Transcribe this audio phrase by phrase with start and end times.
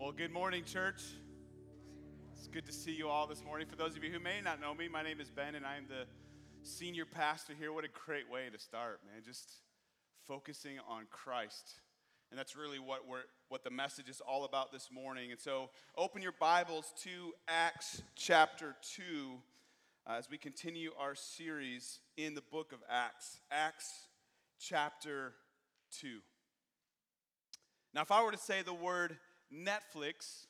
[0.00, 1.02] Well, good morning, church.
[2.34, 3.66] It's good to see you all this morning.
[3.68, 5.76] For those of you who may not know me, my name is Ben, and I
[5.76, 6.06] am the
[6.62, 7.70] senior pastor here.
[7.70, 9.22] What a great way to start, man.
[9.22, 9.46] Just
[10.26, 11.74] focusing on Christ.
[12.30, 15.32] And that's really what, we're, what the message is all about this morning.
[15.32, 15.68] And so
[15.98, 19.02] open your Bibles to Acts chapter 2
[20.06, 23.40] uh, as we continue our series in the book of Acts.
[23.50, 24.06] Acts
[24.58, 25.34] chapter
[26.00, 26.20] 2.
[27.92, 29.18] Now, if I were to say the word
[29.52, 30.46] Netflix,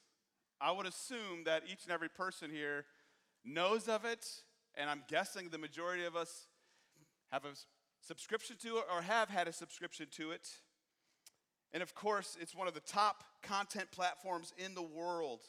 [0.61, 2.85] I would assume that each and every person here
[3.45, 4.27] knows of it,
[4.75, 6.47] and I'm guessing the majority of us
[7.31, 7.51] have a
[8.01, 10.49] subscription to it or have had a subscription to it.
[11.73, 15.41] And of course, it's one of the top content platforms in the world.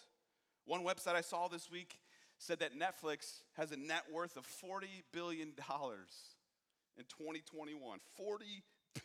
[0.66, 1.99] One website I saw this week
[2.38, 7.99] said that Netflix has a net worth of $40 billion in 2021.
[8.20, 8.40] $40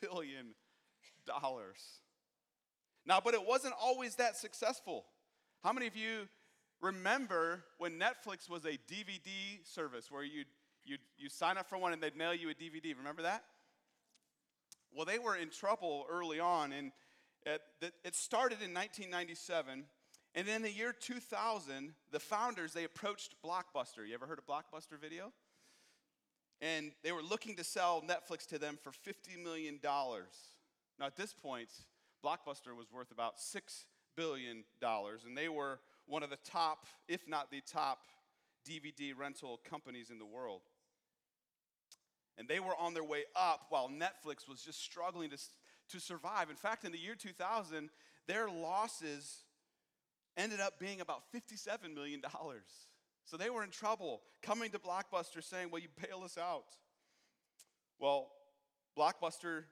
[0.00, 0.54] billion.
[3.06, 5.04] Now, but it wasn't always that successful.
[5.62, 6.28] How many of you
[6.80, 10.46] remember when Netflix was a DVD service where you'd,
[10.84, 12.96] you'd, you sign up for one and they'd mail you a DVD?
[12.96, 13.44] Remember that?
[14.92, 16.90] Well, they were in trouble early on, and
[17.44, 17.60] it,
[18.04, 19.84] it started in 1997.
[20.34, 24.06] And in the year 2000, the founders, they approached Blockbuster.
[24.06, 25.32] You ever heard of Blockbuster Video?
[26.60, 29.78] And they were looking to sell Netflix to them for $50 million.
[29.82, 31.68] Now, at this point,
[32.26, 33.84] Blockbuster was worth about $6
[34.16, 38.00] billion, and they were one of the top, if not the top,
[38.68, 40.62] DVD rental companies in the world.
[42.36, 45.38] And they were on their way up while Netflix was just struggling to,
[45.90, 46.50] to survive.
[46.50, 47.90] In fact, in the year 2000,
[48.26, 49.44] their losses
[50.36, 52.22] ended up being about $57 million.
[53.24, 56.66] So they were in trouble, coming to Blockbuster saying, Well, you bail us out.
[58.00, 58.32] Well,
[58.98, 59.64] Blockbuster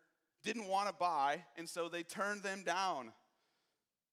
[0.44, 3.12] didn't want to buy, and so they turned them down.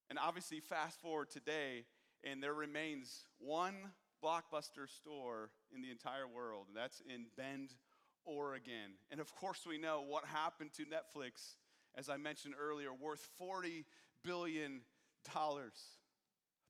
[0.10, 1.86] And obviously, fast forward today,
[2.24, 3.76] and there remains one
[4.24, 7.76] blockbuster store in the entire world, and that's in Bend,
[8.26, 8.98] Oregon.
[9.10, 11.56] And of course, we know what happened to Netflix,
[11.96, 13.86] as I mentioned earlier, worth $40
[14.24, 14.82] billion.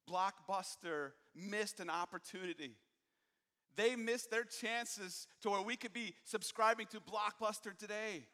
[0.09, 2.75] Blockbuster missed an opportunity.
[3.75, 8.25] They missed their chances to where we could be subscribing to Blockbuster today.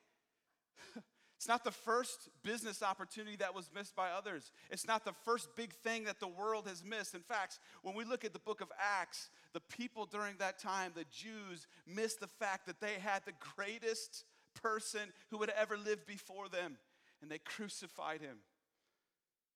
[1.37, 4.51] It's not the first business opportunity that was missed by others.
[4.71, 7.13] It's not the first big thing that the world has missed.
[7.13, 10.93] In fact, when we look at the book of Acts, the people during that time,
[10.95, 14.25] the Jews, missed the fact that they had the greatest
[14.55, 16.79] person who had ever lived before them,
[17.21, 18.37] and they crucified him.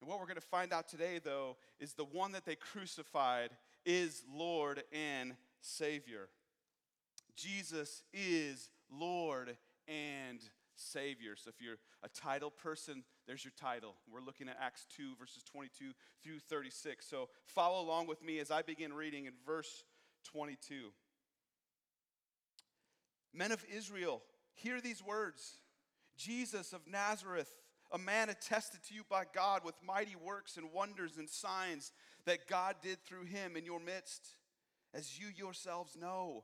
[0.01, 3.49] And what we're going to find out today, though, is the one that they crucified
[3.87, 6.29] is Lord and Savior.
[7.35, 10.39] Jesus is Lord and
[10.81, 11.35] Savior.
[11.35, 13.95] So if you're a title person, there's your title.
[14.11, 15.91] We're looking at Acts 2, verses 22
[16.23, 17.05] through 36.
[17.07, 19.83] So follow along with me as I begin reading in verse
[20.25, 20.91] 22.
[23.33, 24.21] Men of Israel,
[24.53, 25.59] hear these words
[26.17, 27.49] Jesus of Nazareth,
[27.91, 31.91] a man attested to you by God with mighty works and wonders and signs
[32.25, 34.35] that God did through him in your midst,
[34.93, 36.43] as you yourselves know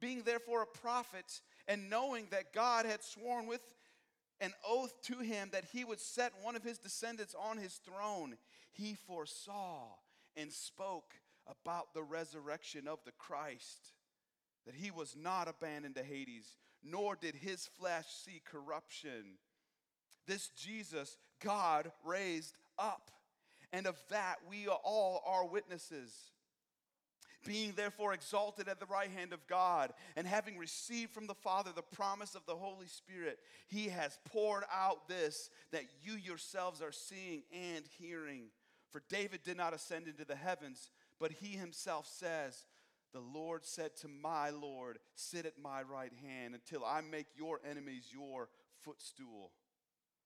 [0.00, 3.60] Being therefore a prophet, and knowing that God had sworn with
[4.40, 8.36] an oath to him that he would set one of his descendants on his throne,
[8.72, 9.86] he foresaw
[10.36, 11.14] and spoke
[11.48, 13.92] about the resurrection of the Christ,
[14.66, 19.38] that he was not abandoned to Hades, nor did his flesh see corruption.
[20.26, 23.10] This Jesus God raised up,
[23.72, 26.12] and of that we all are witnesses.
[27.44, 31.70] Being therefore exalted at the right hand of God, and having received from the Father
[31.74, 33.38] the promise of the Holy Spirit,
[33.68, 38.46] he has poured out this that you yourselves are seeing and hearing.
[38.90, 40.90] For David did not ascend into the heavens,
[41.20, 42.64] but he himself says,
[43.12, 47.60] The Lord said to my Lord, Sit at my right hand until I make your
[47.68, 48.48] enemies your
[48.82, 49.52] footstool.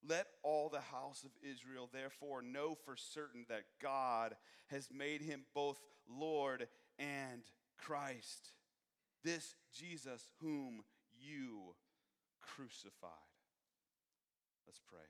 [0.07, 4.35] Let all the house of Israel therefore know for certain that God
[4.69, 6.67] has made him both Lord
[7.03, 7.43] and
[7.79, 8.53] Christ,
[9.25, 10.83] this Jesus whom
[11.21, 11.75] you
[12.41, 13.11] crucified.
[14.67, 15.01] Let's pray.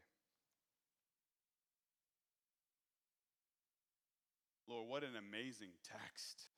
[4.68, 6.48] Lord, what an amazing text.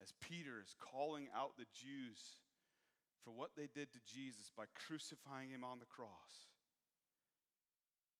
[0.00, 2.20] As Peter is calling out the Jews
[3.24, 6.46] for what they did to Jesus by crucifying him on the cross.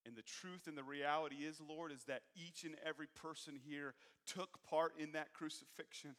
[0.07, 3.95] And the truth and the reality is, Lord, is that each and every person here
[4.27, 6.15] took part in that crucifixion.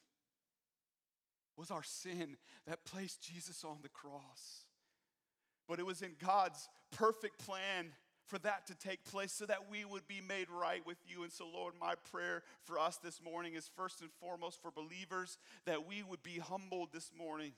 [1.55, 2.37] Was our sin
[2.67, 4.65] that placed Jesus on the cross.
[5.67, 7.91] But it was in God's perfect plan
[8.27, 11.23] for that to take place so that we would be made right with you.
[11.23, 15.37] And so, Lord, my prayer for us this morning is first and foremost for believers
[15.65, 17.53] that we would be humbled this morning.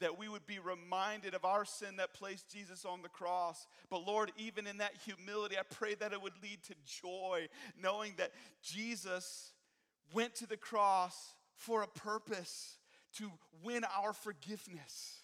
[0.00, 3.66] That we would be reminded of our sin that placed Jesus on the cross.
[3.90, 7.48] But Lord, even in that humility, I pray that it would lead to joy,
[7.80, 8.32] knowing that
[8.62, 9.52] Jesus
[10.12, 12.78] went to the cross for a purpose
[13.18, 13.30] to
[13.62, 15.18] win our forgiveness.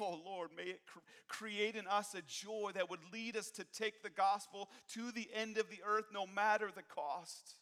[0.00, 0.98] Oh Lord, may it cr-
[1.28, 5.28] create in us a joy that would lead us to take the gospel to the
[5.34, 7.54] end of the earth, no matter the cost.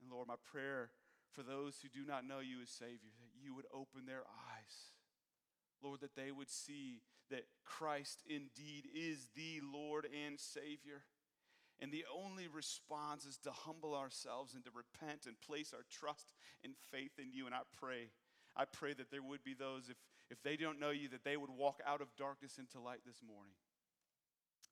[0.00, 0.90] And Lord, my prayer
[1.34, 4.92] for those who do not know you as Savior, that you would open their eyes.
[5.82, 11.02] Lord, that they would see that Christ indeed is the Lord and Savior.
[11.80, 16.32] And the only response is to humble ourselves and to repent and place our trust
[16.62, 17.46] and faith in you.
[17.46, 18.10] And I pray,
[18.56, 19.96] I pray that there would be those, if
[20.32, 23.20] if they don't know you, that they would walk out of darkness into light this
[23.20, 23.52] morning.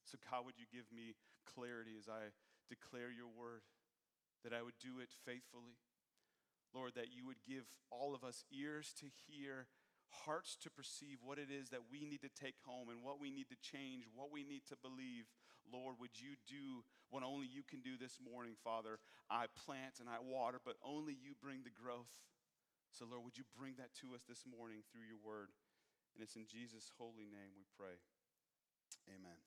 [0.08, 1.12] So, God, would you give me
[1.44, 2.32] clarity as I
[2.72, 3.60] declare your word,
[4.40, 5.76] that I would do it faithfully?
[6.75, 9.67] Lord, that you would give all of us ears to hear,
[10.26, 13.31] hearts to perceive what it is that we need to take home and what we
[13.31, 15.26] need to change, what we need to believe.
[15.67, 18.99] Lord, would you do what only you can do this morning, Father?
[19.31, 22.11] I plant and I water, but only you bring the growth.
[22.90, 25.55] So, Lord, would you bring that to us this morning through your word?
[26.14, 28.02] And it's in Jesus' holy name we pray.
[29.06, 29.38] Amen.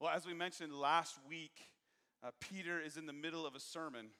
[0.00, 1.68] Well, as we mentioned last week,
[2.24, 4.16] uh, Peter is in the middle of a sermon.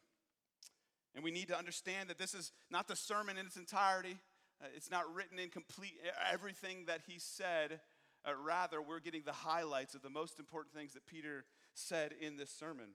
[1.14, 4.18] And we need to understand that this is not the sermon in its entirety.
[4.62, 5.94] Uh, it's not written in complete
[6.32, 7.80] everything that he said.
[8.24, 11.44] Uh, rather, we're getting the highlights of the most important things that Peter
[11.74, 12.88] said in this sermon.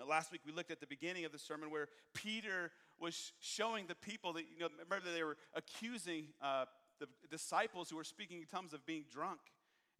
[0.00, 3.86] Uh, last week we looked at the beginning of the sermon where Peter was showing
[3.86, 6.64] the people that, you know, remember they were accusing uh,
[6.98, 9.40] the disciples who were speaking in tongues of being drunk.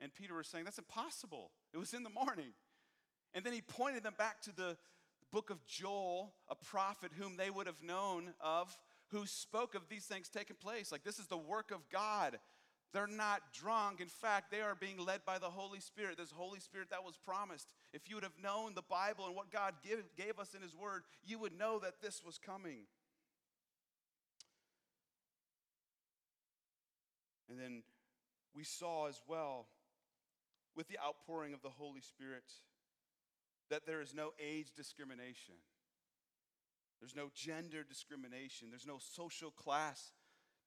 [0.00, 1.50] And Peter was saying, That's impossible.
[1.72, 2.52] It was in the morning.
[3.34, 4.76] And then he pointed them back to the
[5.32, 8.76] book of Joel, a prophet whom they would have known of,
[9.08, 10.93] who spoke of these things taking place.
[10.93, 12.38] Like, this is the work of God.
[12.93, 14.00] They're not drunk.
[14.00, 17.17] In fact, they are being led by the Holy Spirit, this Holy Spirit that was
[17.17, 17.73] promised.
[17.94, 20.76] If you would have known the Bible and what God give, gave us in His
[20.76, 22.81] Word, you would know that this was coming.
[27.49, 27.82] And then
[28.55, 29.67] we saw as well,
[30.77, 32.44] with the outpouring of the Holy Spirit,
[33.72, 35.55] that there is no age discrimination.
[37.00, 38.69] There's no gender discrimination.
[38.70, 40.12] There's no social class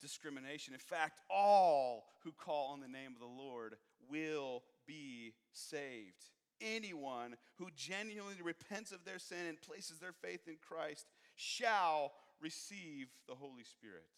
[0.01, 0.73] discrimination.
[0.73, 3.75] In fact, all who call on the name of the Lord
[4.09, 6.31] will be saved.
[6.59, 13.09] Anyone who genuinely repents of their sin and places their faith in Christ shall receive
[13.27, 14.09] the Holy Spirit.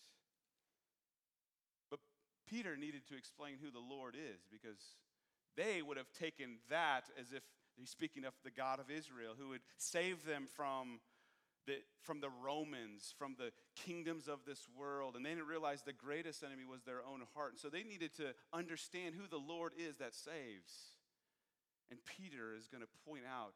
[1.90, 2.00] But
[2.50, 4.80] Peter needed to explain who the Lord is because
[5.58, 7.44] they would have taken that as if
[7.78, 11.00] he's speaking of the God of Israel who would save them from
[11.66, 15.16] the, from the Romans, from the kingdoms of this world.
[15.16, 17.52] And they didn't realize the greatest enemy was their own heart.
[17.52, 20.96] And so they needed to understand who the Lord is that saves.
[21.92, 23.56] And Peter is going to point out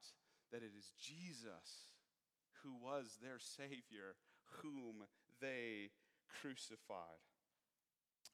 [0.52, 1.88] that it is Jesus
[2.64, 4.16] who was their Savior,
[4.62, 5.04] whom
[5.42, 5.90] they
[6.42, 7.24] crucified.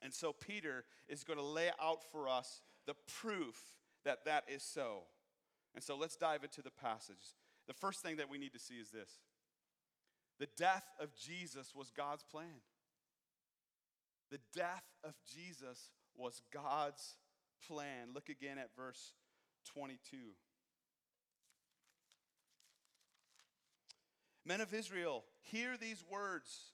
[0.02, 3.62] And so Peter is going to lay out for us the proof
[4.06, 5.04] that that is so.
[5.78, 7.36] And so let's dive into the passage.
[7.68, 9.20] The first thing that we need to see is this
[10.40, 12.64] the death of Jesus was God's plan.
[14.32, 17.18] The death of Jesus was God's
[17.68, 18.10] plan.
[18.16, 19.14] Look again at verse
[19.72, 20.18] 22.
[24.48, 26.72] Men of Israel, hear these words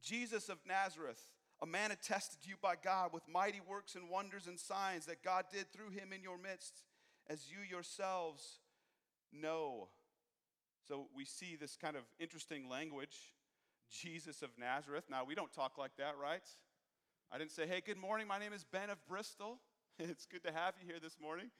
[0.00, 1.20] Jesus of Nazareth,
[1.60, 5.24] a man attested to you by God with mighty works and wonders and signs that
[5.24, 6.84] God did through him in your midst
[7.30, 8.58] as you yourselves
[9.32, 9.88] know.
[10.88, 13.16] So we see this kind of interesting language
[13.88, 15.04] Jesus of Nazareth.
[15.08, 16.42] Now, we don't talk like that, right?
[17.32, 19.60] I didn't say, hey, good morning, my name is Ben of Bristol.
[19.98, 21.50] it's good to have you here this morning.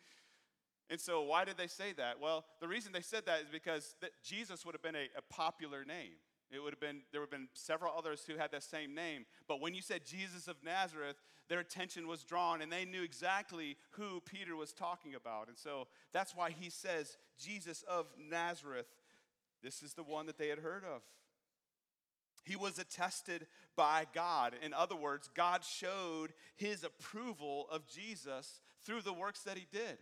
[0.89, 2.19] And so, why did they say that?
[2.21, 5.23] Well, the reason they said that is because that Jesus would have been a, a
[5.31, 6.19] popular name.
[6.53, 9.25] It would have been, there would have been several others who had that same name.
[9.47, 11.17] But when you said Jesus of Nazareth,
[11.49, 15.49] their attention was drawn and they knew exactly who Peter was talking about.
[15.49, 18.89] And so that's why he says, Jesus of Nazareth.
[19.63, 21.03] This is the one that they had heard of.
[22.45, 24.55] He was attested by God.
[24.63, 29.99] In other words, God showed his approval of Jesus through the works that he did.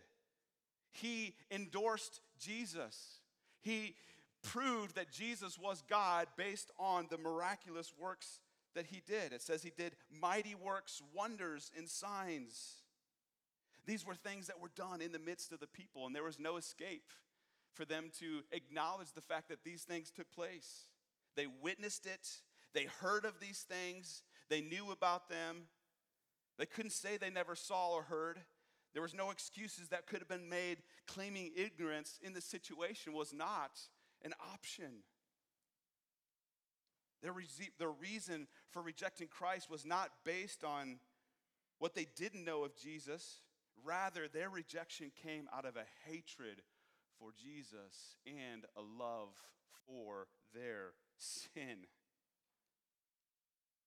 [0.91, 3.19] He endorsed Jesus.
[3.61, 3.95] He
[4.41, 8.39] proved that Jesus was God based on the miraculous works
[8.75, 9.33] that he did.
[9.33, 12.83] It says he did mighty works, wonders, and signs.
[13.85, 16.39] These were things that were done in the midst of the people, and there was
[16.39, 17.11] no escape
[17.73, 20.85] for them to acknowledge the fact that these things took place.
[21.35, 22.27] They witnessed it,
[22.73, 25.67] they heard of these things, they knew about them.
[26.57, 28.39] They couldn't say they never saw or heard.
[28.93, 30.79] There was no excuses that could have been made.
[31.07, 33.79] Claiming ignorance in the situation was not
[34.23, 35.03] an option.
[37.21, 37.33] Their,
[37.77, 40.99] their reason for rejecting Christ was not based on
[41.79, 43.41] what they didn't know of Jesus.
[43.83, 46.61] Rather, their rejection came out of a hatred
[47.17, 49.29] for Jesus and a love
[49.85, 51.85] for their sin.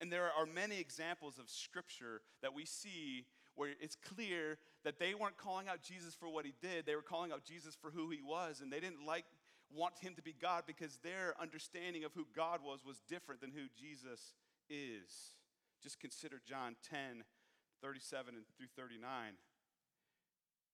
[0.00, 5.14] And there are many examples of scripture that we see where it's clear that they
[5.14, 8.10] weren't calling out Jesus for what he did, they were calling out Jesus for who
[8.10, 9.26] he was, and they didn't like
[9.74, 13.50] want him to be God because their understanding of who God was was different than
[13.50, 14.34] who Jesus
[14.68, 15.32] is.
[15.82, 17.24] Just consider John 10,
[17.82, 19.34] 37 and through 39.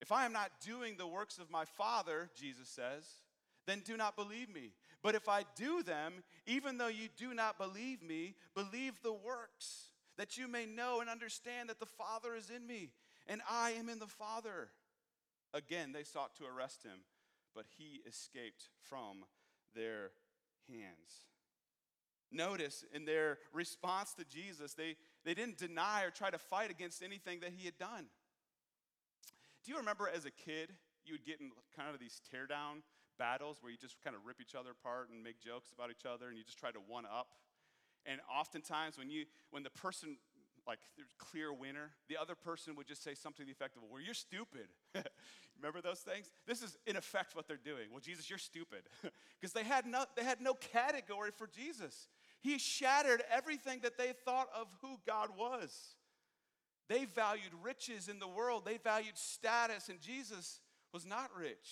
[0.00, 3.04] If I am not doing the works of my Father, Jesus says,
[3.66, 4.70] then do not believe me.
[5.02, 9.90] But if I do them, even though you do not believe me, believe the works,
[10.16, 12.90] that you may know and understand that the Father is in me,
[13.26, 14.68] and I am in the Father.
[15.54, 17.00] Again, they sought to arrest him
[17.54, 19.24] but he escaped from
[19.74, 20.10] their
[20.68, 21.26] hands.
[22.30, 27.02] Notice in their response to Jesus, they, they didn't deny or try to fight against
[27.02, 28.06] anything that he had done.
[29.64, 30.74] Do you remember as a kid,
[31.04, 32.82] you would get in kind of these tear down
[33.18, 36.04] battles where you just kind of rip each other apart and make jokes about each
[36.04, 37.28] other and you just try to one up?
[38.04, 40.16] And oftentimes when you when the person
[40.68, 41.92] like there's clear winner.
[42.08, 44.68] The other person would just say something to the effect of, well, you're stupid.
[45.58, 46.30] Remember those things?
[46.46, 47.88] This is in effect what they're doing.
[47.90, 48.82] Well, Jesus, you're stupid.
[49.40, 52.08] Because they, had no, they had no category for Jesus.
[52.40, 55.94] He shattered everything that they thought of who God was.
[56.88, 60.60] They valued riches in the world, they valued status, and Jesus
[60.92, 61.68] was not rich.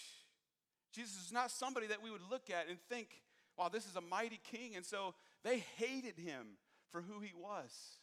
[0.92, 3.20] Jesus is not somebody that we would look at and think,
[3.58, 4.76] wow, this is a mighty king.
[4.76, 6.58] And so they hated him
[6.92, 7.98] for who he was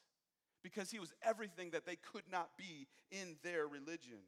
[0.64, 4.20] because he was everything that they could not be in their religion.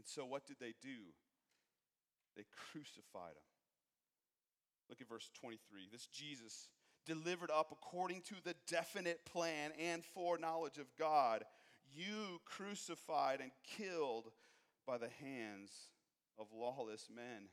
[0.00, 1.12] And so, what did they do?
[2.34, 3.50] They crucified him.
[4.88, 5.88] Look at verse 23.
[5.92, 6.68] This Jesus,
[7.04, 11.44] delivered up according to the definite plan and foreknowledge of God,
[11.94, 14.30] you crucified and killed
[14.86, 15.70] by the hands
[16.38, 17.50] of lawless men.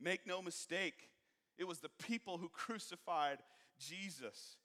[0.00, 1.10] Make no mistake,
[1.58, 3.38] it was the people who crucified
[3.76, 4.56] Jesus.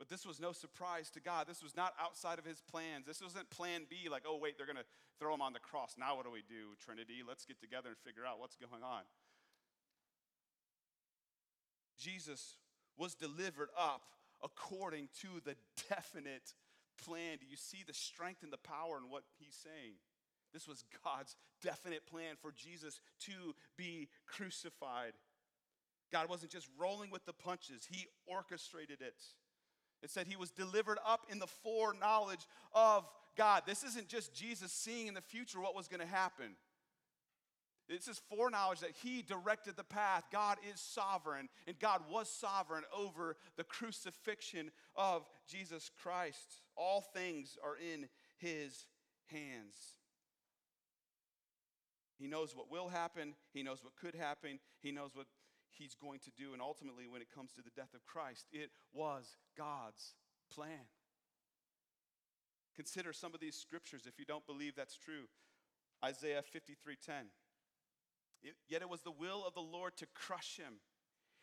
[0.00, 1.46] But this was no surprise to God.
[1.46, 3.04] This was not outside of his plans.
[3.06, 4.88] This wasn't plan B, like, oh, wait, they're going to
[5.20, 5.94] throw him on the cross.
[5.98, 7.20] Now what do we do, Trinity?
[7.26, 9.02] Let's get together and figure out what's going on.
[11.98, 12.56] Jesus
[12.96, 14.00] was delivered up
[14.42, 15.54] according to the
[15.90, 16.54] definite
[17.04, 17.36] plan.
[17.38, 20.00] Do you see the strength and the power in what he's saying?
[20.54, 25.12] This was God's definite plan for Jesus to be crucified.
[26.10, 29.22] God wasn't just rolling with the punches, He orchestrated it.
[30.02, 33.62] It said he was delivered up in the foreknowledge of God.
[33.66, 36.56] This isn't just Jesus seeing in the future what was going to happen.
[37.88, 40.22] This is foreknowledge that he directed the path.
[40.30, 46.62] God is sovereign, and God was sovereign over the crucifixion of Jesus Christ.
[46.76, 48.86] All things are in his
[49.26, 49.96] hands.
[52.16, 55.26] He knows what will happen, he knows what could happen, he knows what
[55.72, 56.52] he's going to do.
[56.52, 60.14] And ultimately, when it comes to the death of Christ, it was God's
[60.52, 60.88] plan.
[62.76, 65.28] Consider some of these scriptures if you don't believe that's true.
[66.04, 67.30] Isaiah 53:10.
[68.68, 70.80] Yet it was the will of the Lord to crush him.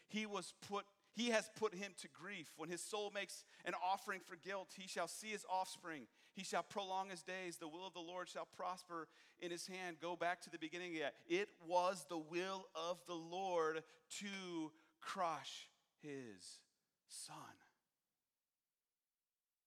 [0.07, 0.86] He was put
[1.17, 2.51] he has put him to grief.
[2.57, 6.03] When his soul makes an offering for guilt, he shall see his offspring.
[6.36, 7.57] He shall prolong his days.
[7.57, 9.07] The will of the Lord shall prosper
[9.39, 9.97] in his hand.
[10.00, 11.15] Go back to the beginning yet.
[11.27, 13.83] It was the will of the Lord
[14.19, 14.71] to
[15.01, 15.69] crush
[16.03, 16.59] his
[17.07, 17.36] son.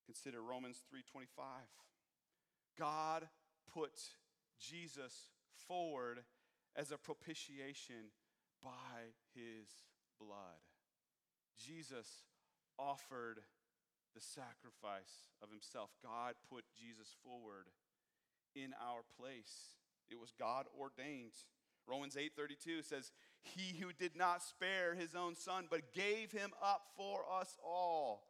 [0.07, 1.66] Consider Romans 3:25.
[2.78, 3.28] God
[3.66, 4.00] put
[4.61, 5.33] Jesus
[5.66, 6.25] forward
[6.76, 8.12] as a propitiation
[8.62, 9.66] by his
[10.16, 10.70] blood.
[11.61, 12.25] Jesus
[12.79, 13.40] offered
[14.14, 15.90] the sacrifice of himself.
[16.02, 17.67] God put Jesus forward
[18.55, 19.76] in our place.
[20.09, 21.35] It was God ordained.
[21.87, 23.12] Romans 8:32 says,
[23.43, 28.26] "He who did not spare his own son but gave him up for us all,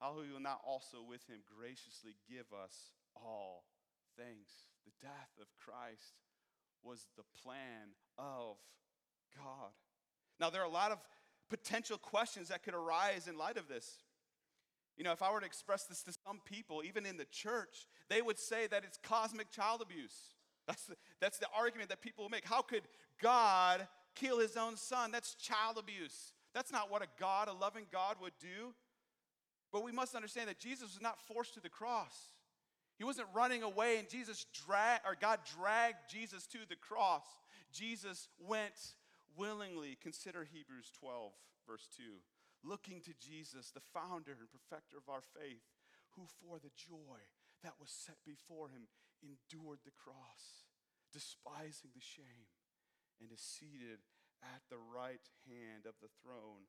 [0.00, 3.64] how will not also with him graciously give us all
[4.16, 6.20] things?" The death of Christ
[6.82, 8.58] was the plan of
[9.36, 9.72] God.
[10.38, 10.98] Now there are a lot of
[11.52, 13.98] potential questions that could arise in light of this.
[14.96, 17.86] You know, if I were to express this to some people, even in the church,
[18.08, 20.16] they would say that it's cosmic child abuse.
[20.66, 22.46] That's the, that's the argument that people make.
[22.46, 22.84] How could
[23.20, 25.10] God kill his own son?
[25.12, 26.32] That's child abuse.
[26.54, 28.72] That's not what a God, a loving God, would do.
[29.72, 32.14] But we must understand that Jesus was not forced to the cross.
[32.96, 37.24] He wasn't running away and Jesus dragged, or God dragged Jesus to the cross.
[37.72, 38.94] Jesus went
[39.36, 39.98] willingly.
[40.00, 41.32] Consider Hebrews 12,
[41.66, 42.22] verse 2.
[42.62, 45.66] Looking to Jesus, the founder and perfecter of our faith,
[46.14, 47.26] who for the joy
[47.64, 48.86] that was set before him
[49.22, 50.66] endured the cross,
[51.10, 52.50] despising the shame,
[53.18, 54.02] and is seated
[54.42, 56.66] at the right hand of the throne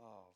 [0.00, 0.32] of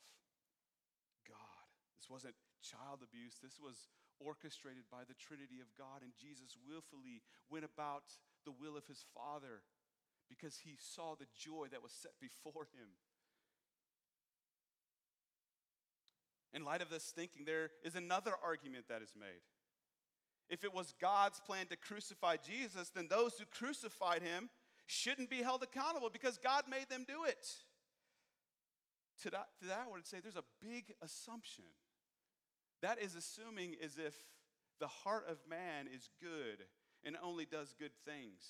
[1.24, 1.68] God.
[1.96, 3.88] This wasn't child abuse, this was
[4.20, 9.04] orchestrated by the Trinity of God, and Jesus willfully went about the will of his
[9.12, 9.64] Father
[10.28, 12.88] because he saw the joy that was set before him.
[16.52, 19.42] In light of this thinking, there is another argument that is made.
[20.48, 24.50] If it was God's plan to crucify Jesus, then those who crucified him
[24.86, 27.46] shouldn't be held accountable because God made them do it.
[29.22, 31.64] To that, to that I would say there's a big assumption.
[32.82, 34.14] That is assuming as if
[34.80, 36.66] the heart of man is good
[37.04, 38.44] and only does good things.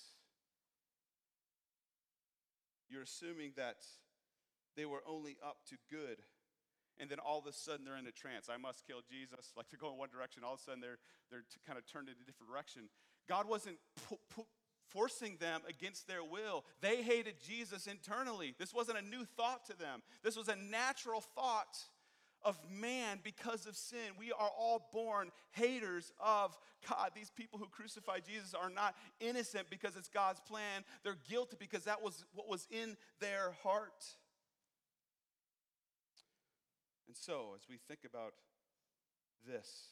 [2.94, 3.83] You're assuming that
[4.76, 6.22] they were only up to good.
[7.00, 8.46] And then all of a sudden they're in a trance.
[8.48, 9.50] I must kill Jesus.
[9.57, 12.14] Like they're going one direction, all of a sudden they're, they're kind of turned in
[12.22, 12.83] a different direction.
[13.28, 13.78] God wasn't
[14.90, 16.64] forcing them against their will.
[16.80, 18.54] They hated Jesus internally.
[18.61, 21.83] This wasn't a new thought to them, this was a natural thought
[22.44, 24.14] of man because of sin.
[24.18, 26.57] We are all born haters of
[26.88, 27.11] God.
[27.14, 31.85] These people who crucified Jesus are not innocent because it's God's plan, they're guilty because
[31.85, 34.04] that was what was in their heart.
[37.09, 38.35] And so, as we think about
[39.46, 39.88] this,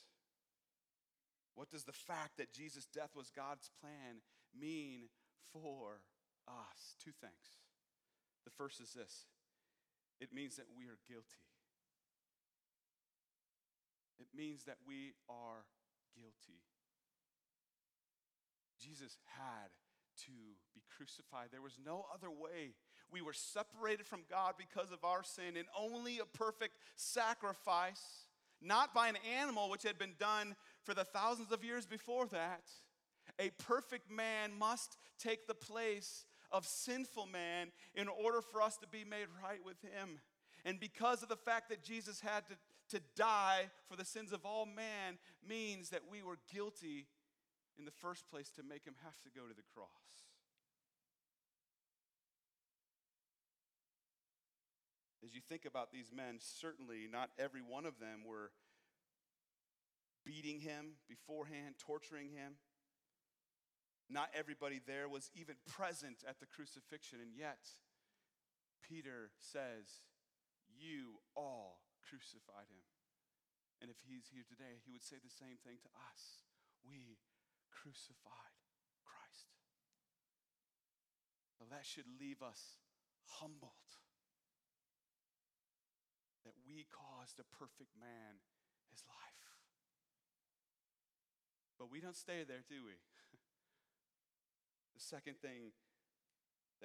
[1.54, 4.22] what does the fact that Jesus' death was God's plan
[4.58, 5.02] mean
[5.52, 6.00] for
[6.48, 6.96] us?
[7.02, 7.60] Two things.
[8.44, 9.26] The first is this
[10.20, 11.42] it means that we are guilty.
[14.22, 15.66] It means that we are
[16.14, 16.62] guilty.
[18.78, 19.70] Jesus had
[20.26, 20.32] to
[20.74, 21.48] be crucified.
[21.50, 22.74] There was no other way.
[23.10, 28.26] We were separated from God because of our sin, and only a perfect sacrifice,
[28.60, 30.54] not by an animal, which had been done
[30.84, 32.70] for the thousands of years before that.
[33.40, 38.86] A perfect man must take the place of sinful man in order for us to
[38.86, 40.20] be made right with him.
[40.64, 42.54] And because of the fact that Jesus had to
[42.92, 47.06] to die for the sins of all man means that we were guilty
[47.78, 49.88] in the first place to make him have to go to the cross.
[55.24, 58.50] As you think about these men, certainly not every one of them were
[60.26, 62.54] beating him beforehand, torturing him.
[64.10, 67.68] Not everybody there was even present at the crucifixion, and yet
[68.86, 70.02] Peter says,
[70.78, 72.84] You all crucified him.
[73.80, 76.46] And if he's here today, he would say the same thing to us.
[76.86, 77.18] We
[77.70, 78.58] crucified
[79.02, 79.52] Christ.
[81.72, 82.76] That should leave us
[83.40, 83.96] humbled
[86.44, 88.44] that we caused a perfect man
[88.92, 89.42] his life.
[91.80, 93.00] But we don't stay there, do we?
[94.94, 95.72] the second thing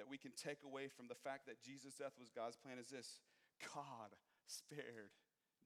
[0.00, 2.88] that we can take away from the fact that Jesus' death was God's plan is
[2.88, 3.20] this
[3.60, 4.16] God
[4.48, 5.12] spared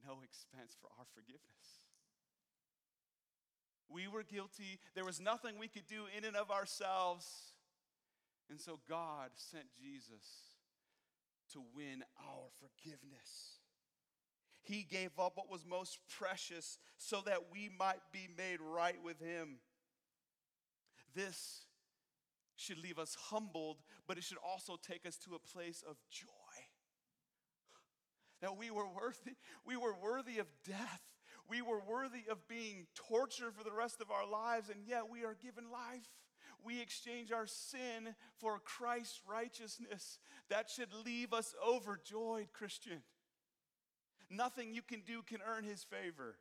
[0.05, 1.81] no expense for our forgiveness.
[3.89, 4.79] We were guilty.
[4.95, 7.53] There was nothing we could do in and of ourselves.
[8.49, 10.53] And so God sent Jesus
[11.53, 13.59] to win our forgiveness.
[14.61, 19.19] He gave up what was most precious so that we might be made right with
[19.19, 19.59] Him.
[21.13, 21.65] This
[22.55, 26.42] should leave us humbled, but it should also take us to a place of joy.
[28.43, 31.01] That we were worthy, we were worthy of death.
[31.49, 35.23] We were worthy of being tortured for the rest of our lives, and yet we
[35.23, 36.09] are given life.
[36.61, 40.19] We exchange our sin for Christ's righteousness.
[40.49, 43.01] That should leave us overjoyed, Christian.
[44.29, 46.35] Nothing you can do can earn his favor.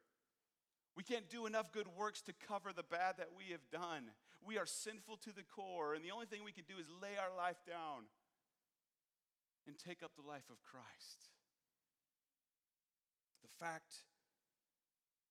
[0.96, 4.10] We can't do enough good works to cover the bad that we have done.
[4.44, 7.16] We are sinful to the core, and the only thing we can do is lay
[7.16, 8.06] our life down
[9.68, 11.31] and take up the life of Christ.
[13.58, 14.06] Fact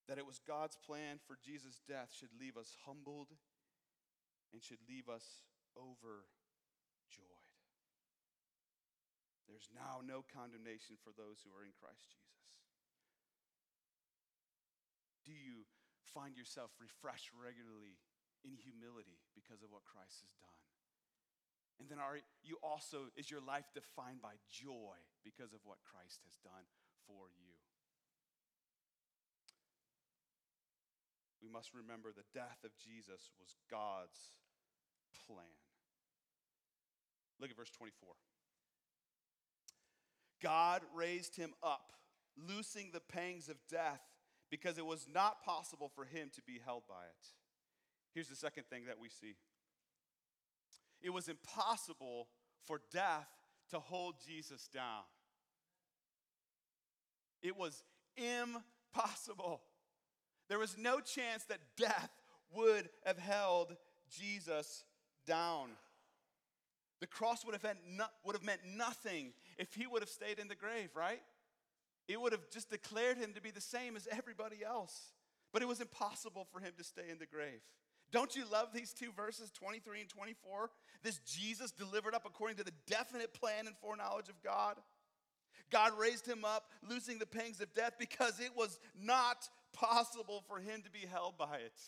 [0.07, 3.31] that it was God's plan for Jesus' death should leave us humbled
[4.51, 5.43] and should leave us
[5.77, 6.27] overjoyed.
[9.47, 12.31] There's now no condemnation for those who are in Christ Jesus.
[15.27, 15.67] Do you
[16.15, 17.99] find yourself refreshed regularly
[18.43, 20.61] in humility because of what Christ has done?
[21.79, 26.21] And then are you also, is your life defined by joy because of what Christ
[26.23, 26.67] has done
[27.09, 27.50] for you?
[31.41, 34.31] We must remember the death of Jesus was God's
[35.27, 35.45] plan.
[37.39, 38.13] Look at verse 24.
[40.41, 41.93] God raised him up,
[42.37, 44.01] loosing the pangs of death
[44.49, 47.27] because it was not possible for him to be held by it.
[48.13, 49.35] Here's the second thing that we see
[51.01, 52.27] it was impossible
[52.65, 53.27] for death
[53.71, 55.03] to hold Jesus down.
[57.41, 57.83] It was
[58.15, 59.61] impossible.
[60.51, 62.09] There was no chance that death
[62.53, 63.73] would have held
[64.09, 64.83] Jesus
[65.25, 65.69] down.
[66.99, 70.49] The cross would have, no, would have meant nothing if he would have stayed in
[70.49, 71.21] the grave, right?
[72.09, 75.13] It would have just declared him to be the same as everybody else.
[75.53, 77.61] But it was impossible for him to stay in the grave.
[78.11, 80.69] Don't you love these two verses, 23 and 24?
[81.01, 84.75] This Jesus delivered up according to the definite plan and foreknowledge of God.
[85.71, 90.59] God raised him up, losing the pangs of death because it was not possible for
[90.59, 91.79] him to be held by it.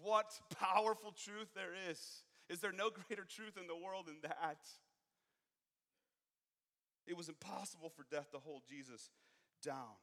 [0.00, 2.00] What powerful truth there is.
[2.48, 4.58] Is there no greater truth in the world than that?
[7.06, 9.10] It was impossible for death to hold Jesus
[9.62, 9.96] down.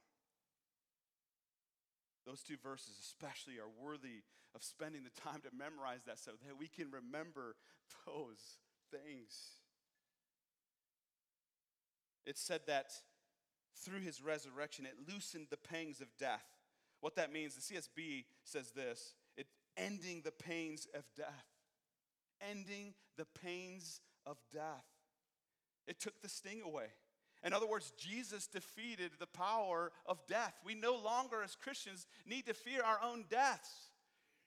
[2.26, 4.24] Those two verses, especially, are worthy
[4.54, 7.54] of spending the time to memorize that so that we can remember
[8.04, 8.58] those
[8.90, 9.60] things.
[12.26, 12.90] It said that
[13.76, 16.44] through his resurrection, it loosened the pangs of death.
[17.06, 21.46] What that means, the CSB says this it ending the pains of death.
[22.50, 24.84] Ending the pains of death.
[25.86, 26.86] It took the sting away.
[27.44, 30.52] In other words, Jesus defeated the power of death.
[30.64, 33.70] We no longer, as Christians, need to fear our own deaths.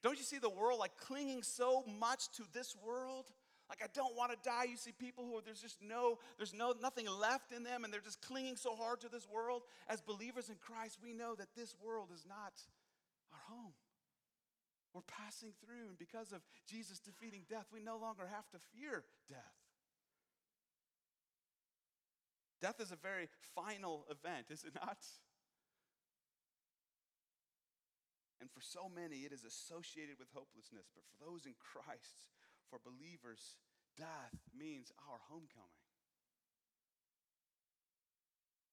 [0.04, 3.28] Don't you see the world like clinging so much to this world?
[3.70, 4.66] Like I don't want to die.
[4.70, 7.94] You see people who are, there's just no, there's no nothing left in them, and
[7.94, 9.62] they're just clinging so hard to this world.
[9.88, 12.54] As believers in Christ, we know that this world is not
[13.32, 13.74] our home.
[14.94, 19.04] We're passing through, and because of Jesus defeating death, we no longer have to fear
[19.30, 19.38] death.
[22.60, 24.98] Death is a very final event, is it not?
[28.42, 30.90] And for so many, it is associated with hopelessness.
[30.96, 32.28] But for those in Christ,
[32.70, 33.58] for believers,
[33.98, 35.84] death means our homecoming.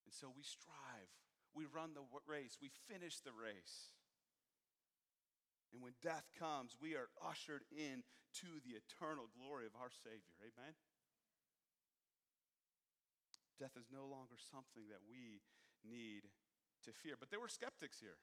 [0.05, 1.11] And so we strive,
[1.51, 3.91] we run the race, we finish the race.
[5.73, 8.07] And when death comes, we are ushered in
[8.39, 10.37] to the eternal glory of our Savior.
[10.39, 10.77] Amen?
[13.59, 15.41] Death is no longer something that we
[15.83, 16.29] need
[16.85, 17.17] to fear.
[17.19, 18.21] But there were skeptics here.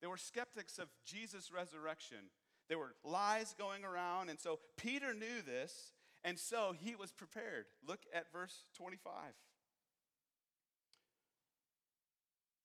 [0.00, 2.30] There were skeptics of Jesus' resurrection.
[2.68, 4.30] There were lies going around.
[4.30, 7.66] And so Peter knew this, and so he was prepared.
[7.86, 9.12] Look at verse 25.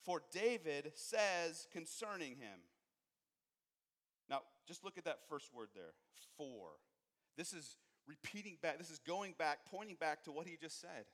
[0.05, 2.59] For David says concerning him.
[4.29, 5.93] Now, just look at that first word there
[6.38, 6.69] for.
[7.38, 7.75] This is
[8.07, 11.05] repeating back, this is going back, pointing back to what he just said.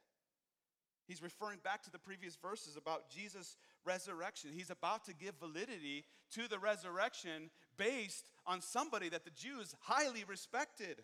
[1.07, 4.51] He's referring back to the previous verses about Jesus' resurrection.
[4.53, 10.23] He's about to give validity to the resurrection based on somebody that the Jews highly
[10.27, 11.03] respected.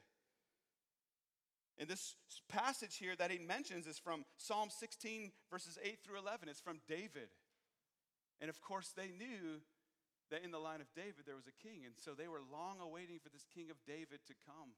[1.78, 2.16] And this
[2.50, 6.50] passage here that he mentions is from Psalm 16, verses 8 through 11.
[6.50, 7.30] It's from David.
[8.40, 9.62] And of course, they knew
[10.32, 11.86] that in the line of David there was a king.
[11.86, 14.74] And so they were long awaiting for this king of David to come.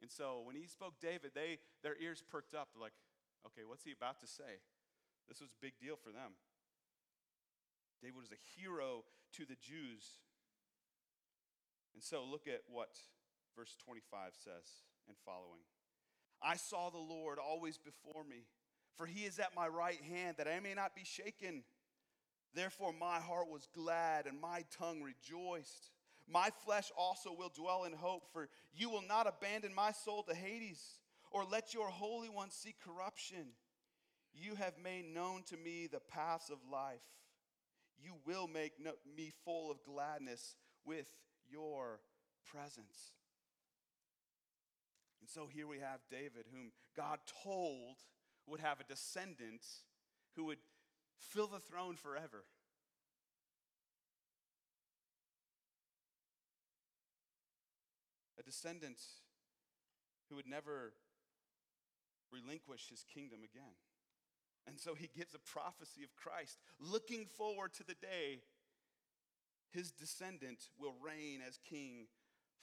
[0.00, 2.68] And so when he spoke David, they, their ears perked up.
[2.80, 2.92] Like,
[3.46, 4.62] Okay, what's he about to say?
[5.28, 6.32] This was a big deal for them.
[8.02, 9.04] David was a hero
[9.36, 10.04] to the Jews.
[11.94, 12.90] And so look at what
[13.56, 15.62] verse 25 says and following.
[16.42, 18.46] I saw the Lord always before me,
[18.96, 21.62] for he is at my right hand that I may not be shaken.
[22.54, 25.90] Therefore, my heart was glad and my tongue rejoiced.
[26.28, 30.34] My flesh also will dwell in hope, for you will not abandon my soul to
[30.34, 30.98] Hades,
[31.32, 33.54] or let your Holy One see corruption.
[34.34, 37.02] You have made known to me the paths of life.
[38.02, 38.72] You will make
[39.16, 41.08] me full of gladness with
[41.50, 42.00] your
[42.46, 43.12] presence.
[45.20, 47.96] And so here we have David, whom God told
[48.46, 49.64] would have a descendant
[50.34, 50.58] who would
[51.16, 52.44] fill the throne forever.
[58.38, 58.98] A descendant
[60.28, 60.94] who would never
[62.32, 63.76] relinquish his kingdom again.
[64.66, 68.42] And so he gives a prophecy of Christ, looking forward to the day
[69.72, 72.06] his descendant will reign as king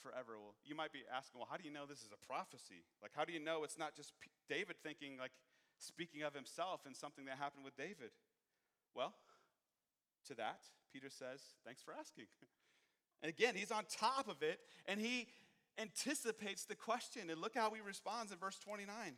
[0.01, 0.37] forever.
[0.39, 2.85] Well, you might be asking, well, how do you know this is a prophecy?
[3.01, 4.13] Like, how do you know it's not just
[4.47, 5.31] David thinking, like,
[5.77, 8.13] speaking of himself and something that happened with David?
[8.95, 9.13] Well,
[10.27, 10.61] to that,
[10.93, 12.25] Peter says, thanks for asking.
[13.21, 15.27] and again, he's on top of it, and he
[15.77, 17.29] anticipates the question.
[17.29, 19.17] And look how he responds in verse 29.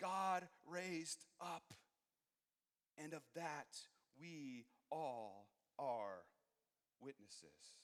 [0.00, 1.74] God raised up,
[2.96, 3.76] and of that
[4.18, 5.46] we all
[5.78, 6.24] are
[7.00, 7.76] witnesses.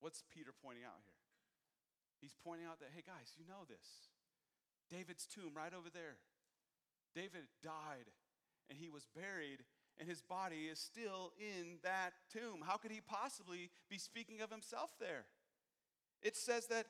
[0.00, 1.20] What's Peter pointing out here?
[2.20, 4.08] He's pointing out that, hey guys, you know this.
[4.90, 6.16] David's tomb right over there.
[7.14, 8.08] David died
[8.68, 9.64] and he was buried,
[9.98, 12.62] and his body is still in that tomb.
[12.64, 15.24] How could he possibly be speaking of himself there?
[16.22, 16.86] It says that,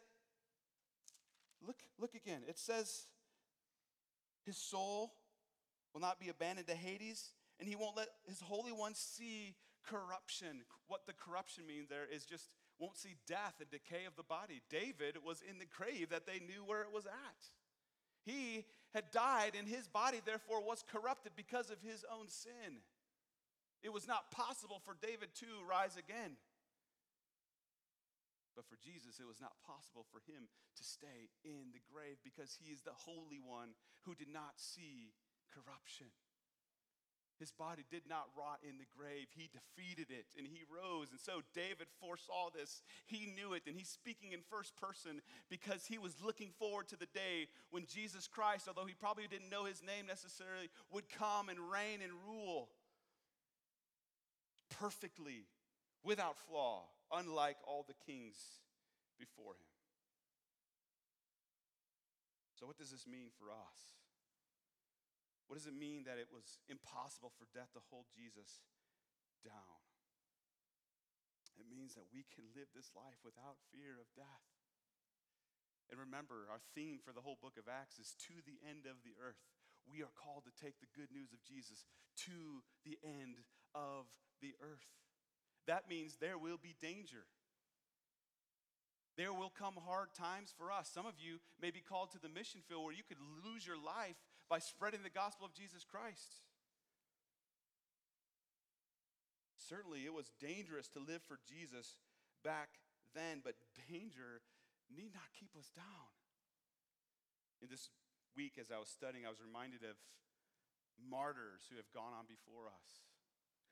[1.66, 2.42] look, look again.
[2.46, 3.06] It says
[4.44, 5.12] his soul
[5.92, 9.55] will not be abandoned to Hades, and he won't let his Holy One see
[9.88, 10.62] corruption.
[10.87, 12.48] What the corruption means there is just
[12.79, 14.62] won't see death and decay of the body.
[14.70, 17.42] David was in the grave that they knew where it was at.
[18.24, 22.81] He had died, and his body, therefore, was corrupted because of his own sin.
[23.83, 26.37] It was not possible for David to rise again.
[28.60, 32.60] But for Jesus, it was not possible for him to stay in the grave because
[32.60, 33.72] he is the Holy One
[34.04, 35.16] who did not see
[35.48, 36.12] corruption.
[37.40, 39.32] His body did not rot in the grave.
[39.32, 41.08] He defeated it and he rose.
[41.08, 42.84] And so David foresaw this.
[43.06, 43.64] He knew it.
[43.64, 47.88] And he's speaking in first person because he was looking forward to the day when
[47.88, 52.12] Jesus Christ, although he probably didn't know his name necessarily, would come and reign and
[52.28, 52.68] rule
[54.68, 55.48] perfectly,
[56.04, 58.62] without flaw, unlike all the kings
[59.18, 59.70] before him.
[62.54, 64.00] So, what does this mean for us?
[65.48, 68.62] What does it mean that it was impossible for death to hold Jesus
[69.42, 69.80] down?
[71.58, 74.46] It means that we can live this life without fear of death.
[75.90, 79.02] And remember, our theme for the whole book of Acts is to the end of
[79.02, 79.42] the earth.
[79.84, 81.82] We are called to take the good news of Jesus
[82.30, 83.42] to the end
[83.74, 84.06] of
[84.38, 84.86] the earth.
[85.66, 87.24] That means there will be danger.
[89.16, 90.88] There will come hard times for us.
[90.88, 93.76] Some of you may be called to the mission field where you could lose your
[93.76, 94.16] life
[94.48, 96.40] by spreading the gospel of Jesus Christ.
[99.58, 102.00] Certainly, it was dangerous to live for Jesus
[102.42, 102.80] back
[103.14, 103.54] then, but
[103.86, 104.42] danger
[104.90, 106.10] need not keep us down.
[107.62, 107.90] In this
[108.34, 110.00] week, as I was studying, I was reminded of
[110.96, 113.04] martyrs who have gone on before us,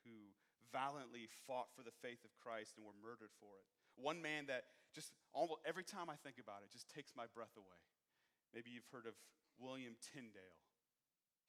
[0.05, 0.31] who
[0.71, 3.65] valiantly fought for the faith of Christ and were murdered for it.
[3.97, 7.53] One man that just almost every time I think about it, just takes my breath
[7.57, 7.81] away.
[8.53, 9.13] Maybe you've heard of
[9.61, 10.57] William Tyndale.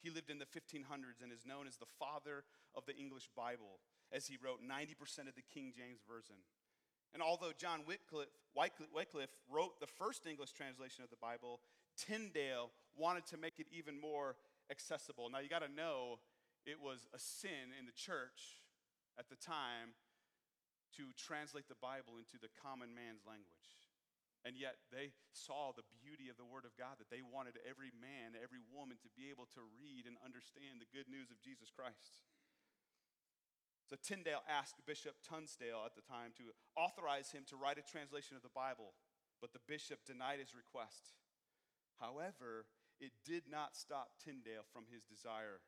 [0.02, 3.80] He lived in the 1500s and is known as the father of the English Bible,
[4.12, 6.36] as he wrote 90% of the King James Version.
[7.12, 11.60] And although John Wycliffe, Wycliffe wrote the first English translation of the Bible,
[11.96, 14.36] Tyndale wanted to make it even more
[14.70, 15.28] accessible.
[15.28, 16.20] Now, you got to know
[16.64, 18.59] it was a sin in the church
[19.20, 19.92] at the time
[20.96, 23.68] to translate the Bible into the common man's language.
[24.40, 27.92] And yet they saw the beauty of the Word of God, that they wanted every
[27.92, 31.68] man, every woman to be able to read and understand the good news of Jesus
[31.68, 32.24] Christ.
[33.84, 38.32] So Tyndale asked Bishop Tunstall at the time to authorize him to write a translation
[38.32, 38.96] of the Bible,
[39.44, 41.20] but the bishop denied his request.
[42.00, 42.64] However,
[42.96, 45.60] it did not stop Tyndale from his desire.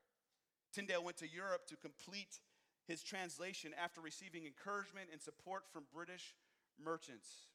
[0.73, 2.41] Tyndale went to Europe to complete
[2.87, 6.35] his translation after receiving encouragement and support from British
[6.83, 7.47] merchants.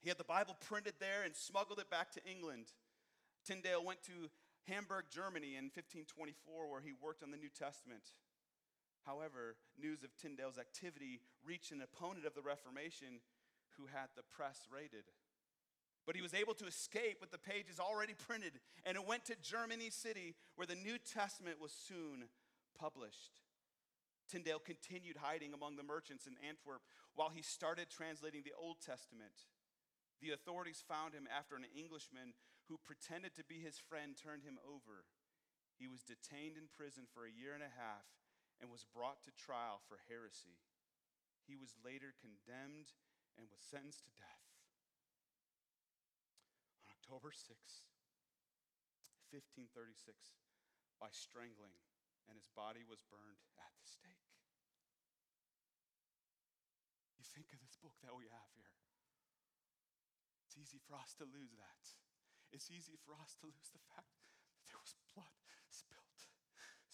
[0.00, 2.66] He had the Bible printed there and smuggled it back to England.
[3.44, 4.30] Tyndale went to
[4.68, 8.12] Hamburg, Germany in 1524, where he worked on the New Testament.
[9.04, 13.20] However, news of Tyndale's activity reached an opponent of the Reformation
[13.76, 15.04] who had the press raided.
[16.06, 19.36] But he was able to escape with the pages already printed, and it went to
[19.40, 22.28] Germany City, where the New Testament was soon
[22.78, 23.40] published.
[24.28, 26.82] Tyndale continued hiding among the merchants in Antwerp
[27.14, 29.46] while he started translating the Old Testament.
[30.20, 32.32] The authorities found him after an Englishman
[32.68, 35.04] who pretended to be his friend turned him over.
[35.76, 38.08] He was detained in prison for a year and a half
[38.62, 40.62] and was brought to trial for heresy.
[41.44, 42.96] He was later condemned
[43.36, 44.48] and was sentenced to death.
[46.80, 47.52] On October 6,
[49.28, 50.40] 1536,
[50.96, 51.74] by strangling,
[52.28, 54.24] and his body was burned at the stake.
[57.16, 58.74] You think of this book that we have here.
[60.44, 61.84] It's easy for us to lose that.
[62.54, 64.14] It's easy for us to lose the fact
[64.56, 65.34] that there was blood
[65.72, 66.04] spilled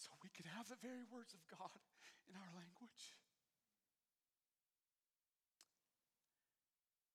[0.01, 1.77] so we could have the very words of God
[2.25, 3.13] in our language.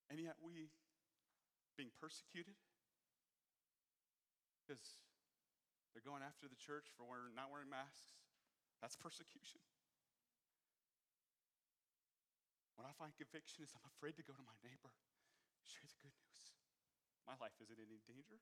[0.06, 0.70] And yet we
[1.74, 2.54] being persecuted
[4.62, 5.02] because
[5.96, 8.12] they're going after the church for wearing, not wearing masks.
[8.84, 9.64] That's persecution.
[12.76, 14.92] When I find conviction is I'm afraid to go to my neighbor,
[15.64, 16.52] share the good news.
[17.24, 18.36] My life isn't in any danger.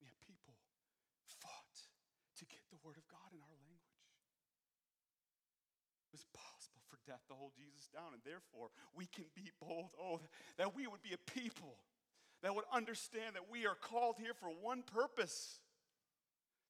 [0.00, 0.56] And yet people
[1.44, 1.76] fought
[2.40, 4.00] to get the word of God in our language.
[6.08, 9.92] It was possible for death to hold Jesus down, and therefore we can be bold.
[10.00, 10.24] Oh,
[10.56, 11.76] that we would be a people
[12.40, 15.60] that would understand that we are called here for one purpose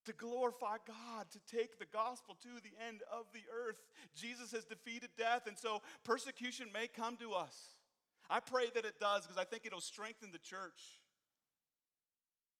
[0.07, 3.79] to glorify God, to take the gospel to the end of the earth.
[4.14, 7.77] Jesus has defeated death, and so persecution may come to us.
[8.31, 10.99] I pray that it does because I think it'll strengthen the church.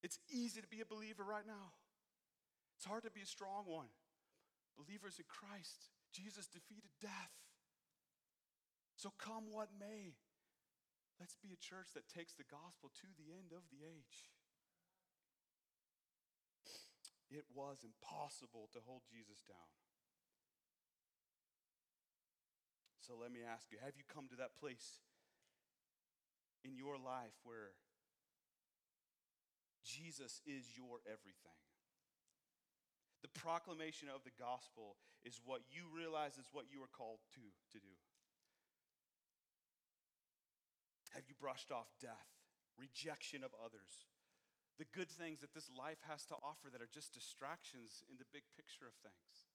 [0.03, 1.75] It's easy to be a believer right now.
[2.77, 3.89] It's hard to be a strong one.
[4.77, 7.33] Believers in Christ, Jesus defeated death.
[8.95, 10.13] So come what may,
[11.19, 14.29] let's be a church that takes the gospel to the end of the age.
[17.29, 19.71] It was impossible to hold Jesus down.
[23.03, 24.99] So let me ask you have you come to that place
[26.63, 27.71] in your life where
[29.83, 31.55] Jesus is your everything?
[33.23, 37.43] The proclamation of the gospel is what you realize is what you are called to,
[37.71, 37.95] to do.
[41.15, 42.29] Have you brushed off death,
[42.77, 44.05] rejection of others,
[44.77, 48.29] the good things that this life has to offer that are just distractions in the
[48.29, 49.49] big picture of things?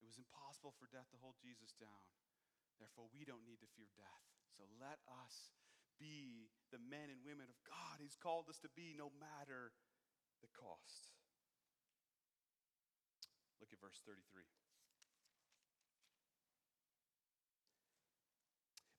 [0.00, 2.04] It was impossible for death to hold Jesus down.
[2.80, 4.24] Therefore, we don't need to fear death.
[4.56, 5.56] So let us
[5.96, 9.72] be the men and women of God He's called us to be no matter
[10.44, 11.16] the cost.
[13.60, 14.44] Look at verse 33.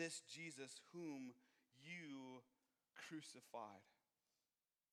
[0.00, 1.32] this Jesus whom
[1.84, 2.40] you
[3.08, 3.84] crucified.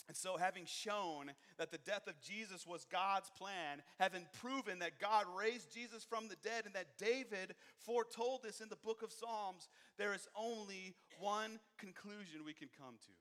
[0.08, 5.00] And so, having shown that the death of Jesus was God's plan, having proven that
[5.02, 9.12] God raised Jesus from the dead, and that David foretold this in the book of
[9.12, 13.12] Psalms, there is only one conclusion we can come to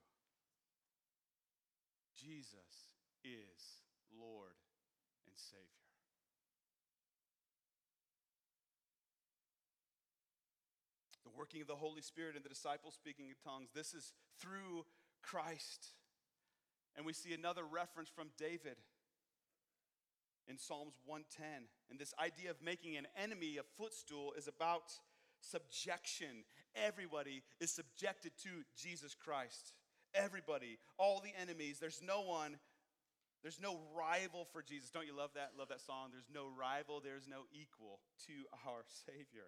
[2.24, 2.90] Jesus
[3.24, 3.82] is
[4.18, 4.54] Lord
[5.26, 5.85] and Savior.
[11.36, 14.84] Working of the Holy Spirit and the disciples speaking in tongues, this is through
[15.22, 15.94] Christ.
[16.96, 18.76] And we see another reference from David
[20.48, 21.68] in Psalms 110.
[21.90, 24.92] And this idea of making an enemy a footstool is about
[25.40, 26.44] subjection.
[26.74, 29.74] Everybody is subjected to Jesus Christ.
[30.14, 32.58] Everybody, all the enemies, there's no one
[33.42, 34.90] There's no rival for Jesus.
[34.90, 35.52] Don't you love that?
[35.56, 36.08] Love that song?
[36.10, 38.32] There's no rival, there's no equal to
[38.66, 39.46] our Savior.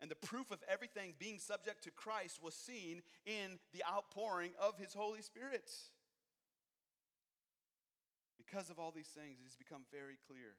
[0.00, 4.76] And the proof of everything being subject to Christ was seen in the outpouring of
[4.78, 5.70] His Holy Spirit.
[8.36, 10.54] Because of all these things, it has become very clear.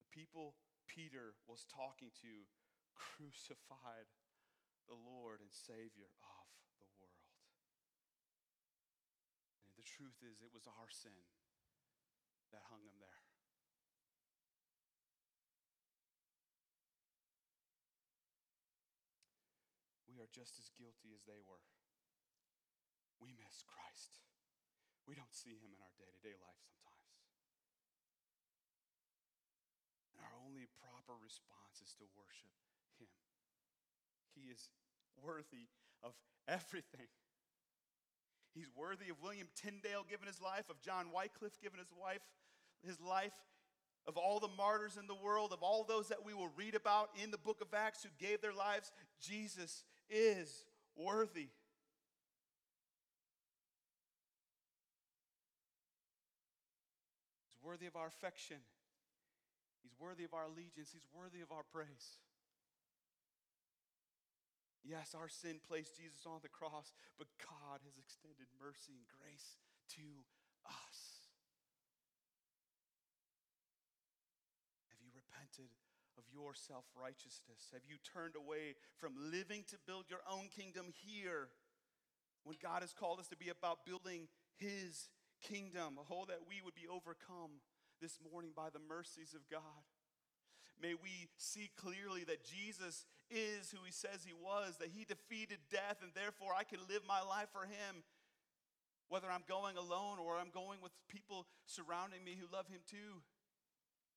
[0.00, 0.54] The people
[0.88, 2.44] Peter was talking to
[2.92, 4.08] crucified
[4.88, 7.24] the Lord and Savior of the world.
[9.68, 11.16] And the truth is, it was our sin
[12.52, 13.24] that hung him there.
[20.12, 21.62] We are just as guilty as they were.
[23.20, 24.18] We miss Christ.
[25.06, 27.12] We don't see him in our day to day life sometimes.
[30.16, 32.56] And our only proper response is to worship
[32.98, 33.12] him.
[34.34, 34.72] He is
[35.20, 35.68] worthy
[36.02, 36.16] of
[36.48, 37.12] everything.
[38.54, 42.22] He's worthy of William Tyndale giving his life, of John Wycliffe giving his wife,
[42.84, 43.32] his life,
[44.06, 47.10] of all the martyrs in the world, of all those that we will read about
[47.22, 48.92] in the book of Acts who gave their lives.
[49.20, 50.64] Jesus is
[50.96, 51.48] worthy.
[57.46, 58.58] He's worthy of our affection.
[59.82, 60.90] He's worthy of our allegiance.
[60.92, 62.20] He's worthy of our praise.
[64.82, 69.54] Yes, our sin placed Jesus on the cross, but God has extended mercy and grace
[69.94, 70.26] to
[70.66, 71.30] us.
[74.90, 75.70] Have you repented
[76.18, 77.68] of your self righteousness?
[77.72, 81.48] Have you turned away from living to build your own kingdom here
[82.44, 85.08] when God has called us to be about building His
[85.44, 86.00] kingdom?
[86.10, 87.60] Oh, that we would be overcome
[88.00, 89.84] this morning by the mercies of God.
[90.80, 95.58] May we see clearly that Jesus is who he says he was, that he defeated
[95.70, 98.02] death, and therefore I can live my life for him,
[99.08, 103.22] whether I'm going alone or I'm going with people surrounding me who love him too.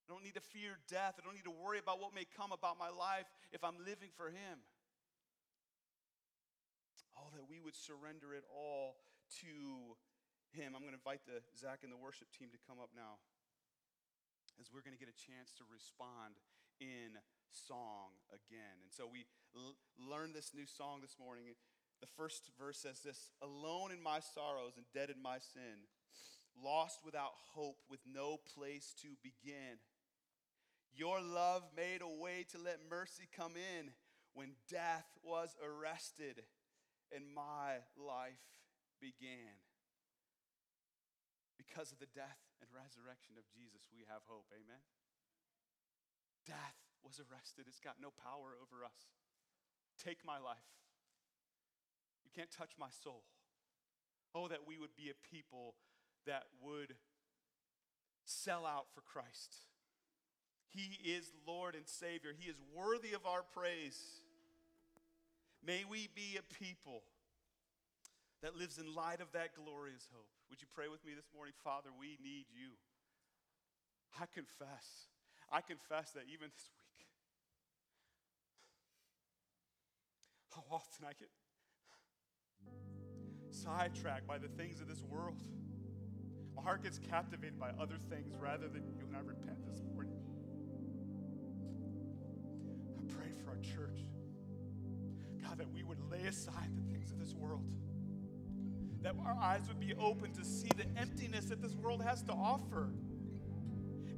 [0.05, 1.17] I don't need to fear death.
[1.17, 4.13] I don't need to worry about what may come about my life if I'm living
[4.13, 4.61] for him.
[7.17, 9.01] Oh, that we would surrender it all
[9.41, 9.97] to
[10.53, 10.77] him.
[10.77, 13.17] I'm going to invite the Zach and the worship team to come up now
[14.61, 16.37] as we're going to get a chance to respond
[16.79, 17.17] in
[17.51, 18.77] song again.
[18.83, 19.25] And so we
[19.55, 21.49] l- learned this new song this morning.
[21.99, 25.87] The first verse says this Alone in my sorrows and dead in my sin,
[26.55, 29.79] lost without hope, with no place to begin.
[30.95, 33.91] Your love made a way to let mercy come in
[34.33, 36.47] when death was arrested
[37.11, 38.63] and my life
[39.03, 39.59] began.
[41.59, 44.47] Because of the death and resurrection of Jesus, we have hope.
[44.55, 44.79] Amen.
[46.47, 49.11] Death was arrested, it's got no power over us.
[49.99, 50.71] Take my life.
[52.23, 53.23] You can't touch my soul.
[54.33, 55.75] Oh, that we would be a people
[56.25, 56.95] that would
[58.25, 59.67] sell out for Christ.
[60.75, 63.97] He is Lord and Savior, He is worthy of our praise.
[65.65, 67.01] May we be a people
[68.43, 70.27] that lives in light of that glorious hope.
[70.49, 71.53] Would you pray with me this morning?
[71.63, 72.77] Father, we need you.
[74.21, 75.09] I confess.
[75.51, 77.07] I confess that even this week,
[80.53, 81.29] how often I get
[83.51, 85.41] sidetracked by the things of this world.
[86.55, 89.94] My heart gets captivated by other things rather than you, and I repent this morning.
[95.55, 97.65] God, that we would lay aside the things of this world
[99.01, 102.31] that our eyes would be open to see the emptiness that this world has to
[102.31, 102.89] offer.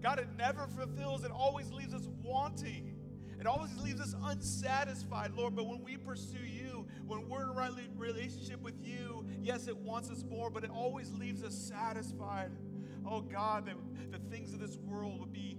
[0.01, 2.93] God, it never fulfills, it always leaves us wanting.
[3.37, 5.55] It always leaves us unsatisfied, Lord.
[5.55, 9.77] But when we pursue you, when we're in a right relationship with you, yes, it
[9.77, 12.51] wants us more, but it always leaves us satisfied.
[13.05, 13.75] Oh God, that
[14.11, 15.57] the things of this world would be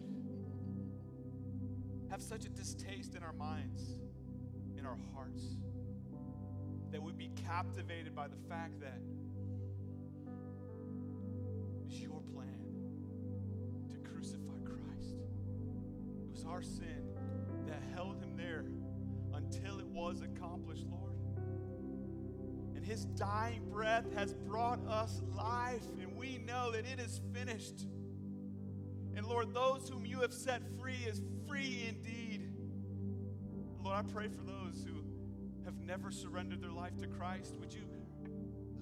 [2.10, 4.07] have such a distaste in our minds, in
[4.88, 5.42] our hearts,
[6.90, 9.00] that we'd be captivated by the fact that
[11.84, 12.48] was your plan
[13.90, 15.16] to crucify Christ.
[16.24, 17.04] It was our sin
[17.66, 18.64] that held him there
[19.34, 21.16] until it was accomplished, Lord.
[22.74, 27.86] And his dying breath has brought us life, and we know that it is finished.
[29.14, 32.52] And Lord, those whom you have set free is free indeed.
[33.82, 35.02] Lord, I pray for those who
[35.64, 37.56] have never surrendered their life to Christ.
[37.58, 37.82] Would you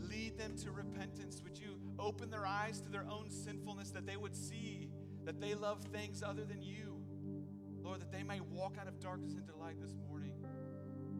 [0.00, 1.40] lead them to repentance?
[1.42, 4.88] Would you open their eyes to their own sinfulness that they would see
[5.24, 7.02] that they love things other than you?
[7.82, 10.32] Lord, that they may walk out of darkness into light this morning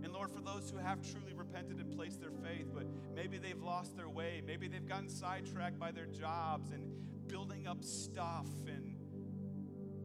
[0.03, 3.63] And Lord, for those who have truly repented and placed their faith, but maybe they've
[3.63, 6.83] lost their way, maybe they've gotten sidetracked by their jobs and
[7.29, 8.95] building up stuff and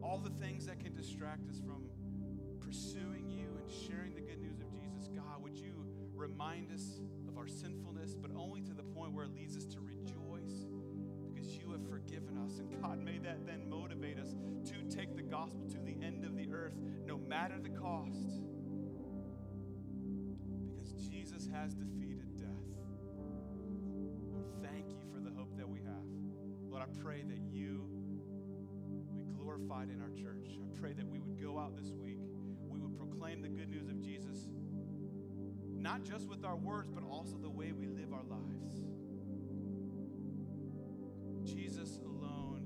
[0.02, 1.84] all the things that can distract us from
[2.60, 4.21] pursuing you and sharing the
[6.42, 9.80] remind us of our sinfulness, but only to the point where it leads us to
[9.80, 10.66] rejoice
[11.32, 12.58] because you have forgiven us.
[12.58, 14.34] And God, may that then motivate us
[14.66, 16.74] to take the gospel to the end of the earth,
[17.06, 18.40] no matter the cost.
[20.74, 22.48] Because Jesus has defeated death.
[24.30, 26.06] Lord, thank you for the hope that we have.
[26.68, 27.86] Lord, I pray that you
[29.14, 30.58] be glorified in our church.
[30.60, 32.18] I pray that we would go out this week,
[32.68, 34.48] we would proclaim the good news of Jesus,
[35.82, 38.86] not just with our words, but also the way we live our lives.
[41.44, 42.62] Jesus alone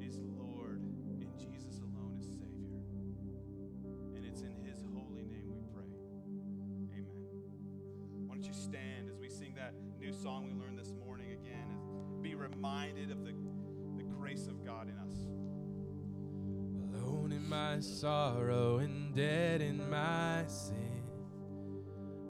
[0.00, 2.78] is Lord, and Jesus alone is Savior.
[4.14, 5.90] And it's in His holy name we pray.
[6.94, 7.06] Amen.
[8.26, 11.68] Why don't you stand as we sing that new song we learned this morning again
[11.68, 13.32] and be reminded of the,
[13.96, 15.26] the grace of God in us.
[17.02, 20.44] Alone in my sorrow and dead in my